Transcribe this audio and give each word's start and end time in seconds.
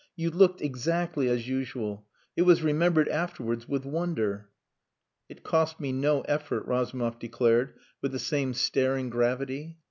You 0.15 0.31
looked 0.31 0.63
exactly 0.63 1.29
as 1.29 1.47
usual. 1.47 2.07
It 2.35 2.41
was 2.41 2.63
remembered 2.63 3.07
afterwards 3.07 3.69
with 3.69 3.85
wonder...." 3.85 4.49
"It 5.29 5.43
cost 5.43 5.79
me 5.79 5.91
no 5.91 6.21
effort," 6.21 6.65
Razumov 6.65 7.19
declared, 7.19 7.75
with 8.01 8.11
the 8.11 8.17
same 8.17 8.55
staring 8.55 9.11
gravity. 9.11 9.77